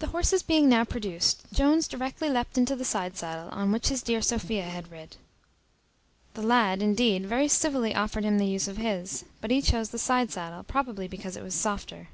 The 0.00 0.08
horses 0.08 0.42
being 0.42 0.68
now 0.68 0.82
produced, 0.82 1.44
Jones 1.52 1.86
directly 1.86 2.28
leapt 2.28 2.58
into 2.58 2.74
the 2.74 2.84
side 2.84 3.16
saddle, 3.16 3.48
on 3.50 3.70
which 3.70 3.86
his 3.88 4.02
dear 4.02 4.20
Sophia 4.20 4.64
had 4.64 4.90
rid. 4.90 5.16
The 6.34 6.42
lad, 6.42 6.82
indeed, 6.82 7.24
very 7.24 7.46
civilly 7.46 7.94
offered 7.94 8.24
him 8.24 8.38
the 8.38 8.44
use 8.46 8.66
of 8.66 8.78
his; 8.78 9.24
but 9.40 9.52
he 9.52 9.62
chose 9.62 9.90
the 9.90 10.00
side 10.00 10.32
saddle, 10.32 10.64
probably 10.64 11.06
because 11.06 11.36
it 11.36 11.44
was 11.44 11.54
softer. 11.54 12.08